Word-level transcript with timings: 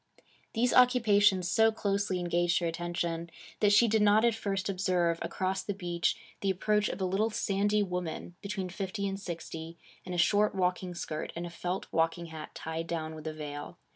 These 0.53 0.73
occupations 0.73 1.47
so 1.47 1.71
closely 1.71 2.19
engaged 2.19 2.57
her 2.57 2.65
attention 2.65 3.29
that 3.59 3.71
she 3.71 3.87
did 3.87 4.01
not 4.01 4.25
at 4.25 4.33
first 4.33 4.67
observe, 4.67 5.19
across 5.21 5.61
the 5.61 5.75
beach, 5.75 6.15
the 6.39 6.49
approach 6.49 6.89
of 6.89 6.99
a 7.01 7.05
little 7.05 7.29
sandy 7.29 7.83
woman 7.83 8.33
between 8.41 8.69
fifty 8.69 9.07
and 9.07 9.19
sixty, 9.19 9.77
in 10.03 10.11
a 10.11 10.17
short 10.17 10.55
walking 10.55 10.95
skirt 10.95 11.31
and 11.35 11.45
a 11.45 11.51
felt 11.51 11.85
walking 11.91 12.25
hat 12.33 12.55
tied 12.55 12.87
down 12.87 13.13
with 13.13 13.27
a 13.27 13.33
veil. 13.35 13.77